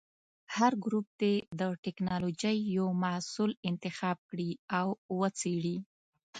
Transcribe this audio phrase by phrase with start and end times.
[0.55, 4.87] هر ګروپ دې د ټېکنالوجۍ یو محصول انتخاب کړي او
[5.19, 5.77] وڅېړي.